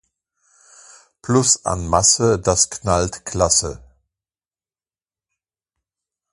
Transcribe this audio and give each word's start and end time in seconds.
Plus 1.21 1.59
an 1.63 1.85
Masse, 1.87 2.39
daß 2.41 2.71
knallt 2.71 3.23
klasse. 3.23 3.83